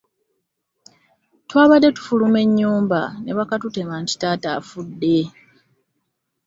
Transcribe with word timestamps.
Twabadde 1.47 1.89
tufuluma 1.97 2.39
ennyumba 2.45 3.01
nebakatutema 3.25 3.93
nti 4.03 4.13
taata 4.21 4.47
afudde. 4.59 5.17